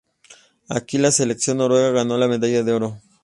[0.67, 2.99] Aquí la selección noruega ganó la medalla de oro.